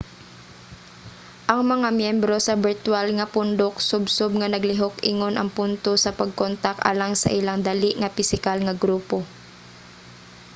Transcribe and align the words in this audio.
ang 1.51 1.61
mga 1.73 1.89
myembro 1.99 2.35
sa 2.43 2.55
birtwal 2.63 3.07
nga 3.17 3.31
pundok 3.35 3.75
subsob 3.89 4.31
nga 4.39 4.51
naglihok 4.53 4.95
ingon 5.11 5.35
ang 5.37 5.49
punto 5.57 5.91
sa 6.03 6.15
pagkontak 6.19 6.77
alang 6.89 7.13
sa 7.17 7.29
ilang 7.39 7.59
dali 7.69 7.91
nga 8.01 8.13
pisikal 8.17 8.57
nga 8.63 8.77
grupo 8.83 9.17